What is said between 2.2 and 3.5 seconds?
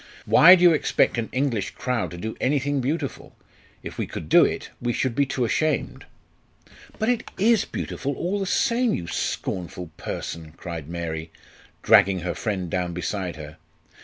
anything beautiful?